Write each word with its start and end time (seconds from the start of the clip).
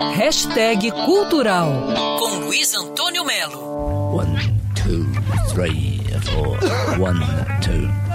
Hashtag 0.00 0.92
Cultural 0.92 1.72
com 2.20 2.38
Luiz 2.44 2.72
Antônio 2.72 3.24
Melo. 3.24 4.14
One, 4.14 4.38
two, 4.76 5.04
three, 5.52 5.98
four. 6.22 6.56
One, 7.00 7.18
two. 7.60 8.07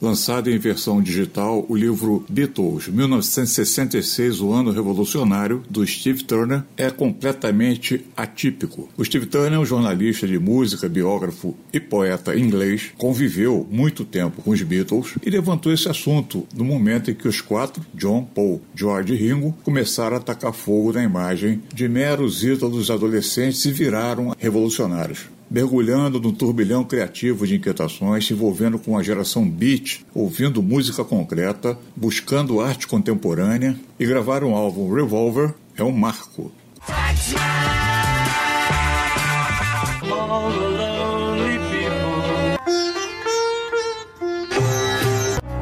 Lançado 0.00 0.50
em 0.50 0.58
versão 0.58 1.00
digital, 1.00 1.64
o 1.68 1.74
livro 1.74 2.24
Beatles, 2.28 2.88
1966, 2.88 4.40
o 4.40 4.52
ano 4.52 4.70
revolucionário, 4.70 5.62
do 5.70 5.86
Steve 5.86 6.22
Turner, 6.22 6.62
é 6.76 6.90
completamente 6.90 8.04
atípico. 8.14 8.90
O 8.96 9.04
Steve 9.04 9.24
Turner 9.24 9.54
é 9.54 9.58
um 9.58 9.64
jornalista 9.64 10.26
de 10.26 10.38
música, 10.38 10.88
biógrafo 10.88 11.56
e 11.72 11.80
poeta 11.80 12.36
inglês, 12.36 12.92
conviveu 12.98 13.66
muito 13.70 14.04
tempo 14.04 14.42
com 14.42 14.50
os 14.50 14.62
Beatles 14.62 15.14
e 15.24 15.30
levantou 15.30 15.72
esse 15.72 15.88
assunto 15.88 16.46
no 16.54 16.64
momento 16.64 17.10
em 17.10 17.14
que 17.14 17.26
os 17.26 17.40
quatro, 17.40 17.82
John, 17.94 18.22
Paul, 18.22 18.60
George 18.74 19.14
e 19.14 19.16
Ringo, 19.16 19.56
começaram 19.62 20.16
a 20.16 20.18
atacar 20.18 20.52
fogo 20.52 20.92
na 20.92 21.02
imagem 21.02 21.62
de 21.72 21.88
meros 21.88 22.44
ídolos 22.44 22.90
adolescentes 22.90 23.64
e 23.64 23.72
viraram 23.72 24.34
revolucionários 24.38 25.35
mergulhando 25.50 26.20
no 26.20 26.32
turbilhão 26.32 26.84
criativo 26.84 27.46
de 27.46 27.56
inquietações, 27.56 28.26
se 28.26 28.32
envolvendo 28.32 28.78
com 28.78 28.96
a 28.96 29.02
geração 29.02 29.48
beat, 29.48 30.04
ouvindo 30.14 30.62
música 30.62 31.04
concreta, 31.04 31.78
buscando 31.94 32.60
arte 32.60 32.86
contemporânea 32.86 33.76
e 33.98 34.06
gravar 34.06 34.44
um 34.44 34.54
álbum 34.54 34.92
Revolver 34.92 35.54
é 35.76 35.82
um 35.82 35.92
marco. 35.92 36.52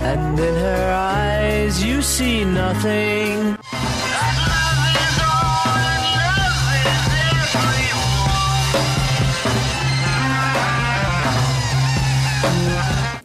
And 0.00 0.38
in 0.38 0.54
her 0.54 0.92
eyes 0.92 1.82
you 1.82 2.02
see 2.02 2.44
nothing 2.44 3.56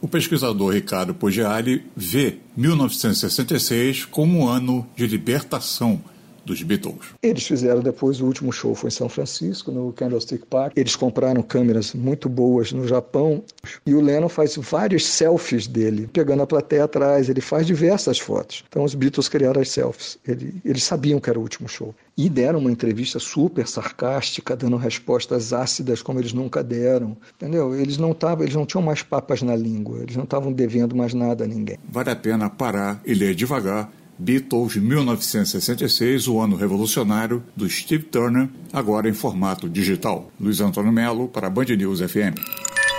pesquisador 0.10 0.74
Ricardo 0.74 1.14
Poggiali 1.14 1.86
vê 1.96 2.38
1966 2.58 4.06
como 4.06 4.40
um 4.40 4.48
ano 4.48 4.86
de 4.96 5.08
libertação 5.08 6.02
dos 6.50 6.64
Beatles. 6.64 7.14
Eles 7.22 7.46
fizeram 7.46 7.82
depois 7.82 8.20
o 8.20 8.26
último 8.26 8.52
show 8.52 8.74
foi 8.74 8.90
em 8.90 8.92
São 8.92 9.08
Francisco, 9.08 9.72
no 9.72 9.94
Candlestick 9.94 10.46
Park. 10.48 10.74
Eles 10.76 10.96
compraram 10.96 11.42
câmeras 11.42 11.94
muito 11.94 12.28
boas 12.28 12.72
no 12.72 12.88
Japão 12.88 13.44
e 13.86 13.94
o 13.94 14.02
Lennon 14.02 14.28
faz 14.28 14.56
vários 14.58 15.06
selfies 15.06 15.68
dele, 15.68 16.10
pegando 16.12 16.42
a 16.42 16.48
plateia 16.48 16.86
atrás. 16.86 17.30
Ele 17.30 17.42
faz 17.42 17.68
diversas 17.68 18.20
fotos. 18.20 18.64
Então 18.68 18.84
os 18.84 18.96
Beatles 18.96 19.30
criaram 19.30 19.62
as 19.62 19.70
selfies. 19.70 20.18
Ele, 20.28 20.56
eles 20.66 20.84
sabiam 20.84 21.20
que 21.20 21.30
era 21.30 21.38
o 21.38 21.42
último 21.42 21.70
show 21.70 21.94
e 22.18 22.28
deram 22.28 22.60
uma 22.60 22.72
entrevista 22.72 23.20
super 23.20 23.68
sarcástica, 23.68 24.56
dando 24.56 24.76
respostas 24.76 25.54
ácidas 25.54 26.02
como 26.02 26.20
eles 26.20 26.34
nunca 26.34 26.64
deram. 26.64 27.16
Entendeu? 27.36 27.76
Eles 27.76 27.98
não 27.98 28.14
tavam, 28.14 28.44
eles 28.44 28.56
não 28.56 28.66
tinham 28.66 28.82
mais 28.82 29.04
papas 29.04 29.42
na 29.42 29.56
língua. 29.56 30.00
Eles 30.00 30.16
não 30.16 30.24
estavam 30.24 30.52
devendo 30.52 30.96
mais 30.96 31.14
nada 31.14 31.44
a 31.44 31.48
ninguém. 31.48 31.78
Vale 31.90 32.10
a 32.10 32.16
pena 32.16 32.50
parar 32.50 33.02
e 33.06 33.14
ler 33.14 33.36
devagar 33.36 33.90
Beatles 34.20 34.76
1966, 34.76 36.28
o 36.28 36.42
ano 36.42 36.58
revolucionário 36.58 37.42
do 37.56 37.70
Steve 37.70 38.04
Turner, 38.04 38.50
agora 38.74 39.08
em 39.08 39.14
formato 39.14 39.70
digital. 39.70 40.30
Luiz 40.38 40.60
Antônio 40.60 40.92
Melo 40.92 41.30
para 41.30 41.48
a 41.48 41.50
Band 41.50 41.68
News 41.78 42.02
FM. 42.02 42.36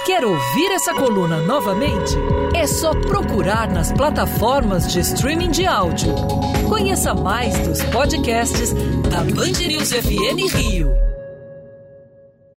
Quer 0.06 0.24
ouvir 0.24 0.72
essa 0.72 0.94
coluna 0.94 1.42
novamente? 1.42 2.16
É 2.54 2.66
só 2.66 2.92
procurar 2.92 3.70
nas 3.70 3.92
plataformas 3.92 4.90
de 4.90 5.00
streaming 5.00 5.50
de 5.50 5.66
áudio. 5.66 6.14
Conheça 6.66 7.12
mais 7.12 7.56
dos 7.68 7.82
podcasts 7.84 8.72
da 9.10 9.22
Band 9.22 9.60
News 9.68 9.92
FM 9.92 10.54
Rio. 10.56 11.09